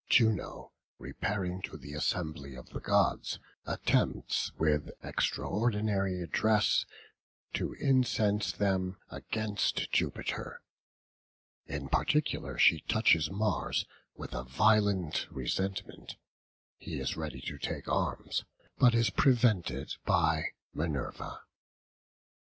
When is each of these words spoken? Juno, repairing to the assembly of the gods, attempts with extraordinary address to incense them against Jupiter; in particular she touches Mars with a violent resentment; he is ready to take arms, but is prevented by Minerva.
Juno, 0.09 0.71
repairing 0.97 1.61
to 1.61 1.77
the 1.77 1.93
assembly 1.93 2.55
of 2.55 2.69
the 2.69 2.79
gods, 2.79 3.37
attempts 3.67 4.51
with 4.57 4.89
extraordinary 5.03 6.23
address 6.23 6.87
to 7.53 7.73
incense 7.73 8.51
them 8.51 8.97
against 9.11 9.91
Jupiter; 9.91 10.63
in 11.67 11.87
particular 11.87 12.57
she 12.57 12.79
touches 12.79 13.29
Mars 13.29 13.85
with 14.15 14.33
a 14.33 14.43
violent 14.43 15.27
resentment; 15.29 16.15
he 16.77 16.99
is 16.99 17.15
ready 17.15 17.39
to 17.41 17.59
take 17.59 17.87
arms, 17.87 18.43
but 18.79 18.95
is 18.95 19.11
prevented 19.11 19.97
by 20.03 20.45
Minerva. 20.73 21.41